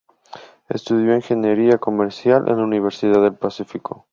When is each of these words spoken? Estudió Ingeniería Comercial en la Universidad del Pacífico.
Estudió 0.67 1.13
Ingeniería 1.13 1.77
Comercial 1.77 2.49
en 2.49 2.57
la 2.57 2.63
Universidad 2.63 3.21
del 3.21 3.35
Pacífico. 3.35 4.07